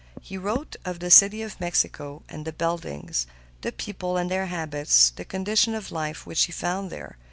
He 0.19 0.35
wrote 0.35 0.77
of 0.83 0.99
the 0.99 1.11
City 1.11 1.43
of 1.43 1.59
Mexico, 1.59 2.23
the 2.27 2.51
buildings, 2.51 3.27
the 3.61 3.71
people 3.71 4.17
and 4.17 4.31
their 4.31 4.47
habits, 4.47 5.11
the 5.11 5.25
conditions 5.25 5.77
of 5.77 5.91
life 5.91 6.25
which 6.25 6.45
he 6.45 6.51
found 6.51 6.89
there. 6.89 7.19